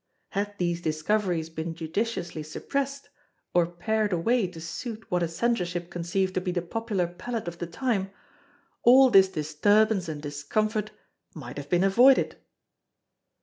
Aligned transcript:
Had 0.29 0.57
these 0.57 0.81
discoveries 0.81 1.51
been 1.51 1.75
judiciously 1.75 2.41
suppressed, 2.41 3.09
or 3.53 3.67
pared 3.67 4.11
away 4.11 4.47
to 4.47 4.59
suit 4.59 5.11
what 5.11 5.21
a 5.21 5.27
Censorship 5.27 5.91
conceived 5.91 6.33
to 6.33 6.41
be 6.41 6.51
the 6.51 6.63
popular 6.63 7.05
palate 7.05 7.47
of 7.47 7.59
the 7.59 7.67
time, 7.67 8.09
all 8.81 9.11
this 9.11 9.27
disturbance 9.29 10.09
and 10.09 10.19
discomfort 10.19 10.89
might 11.35 11.57
have 11.57 11.69
been 11.69 11.83
avoided. 11.83 12.37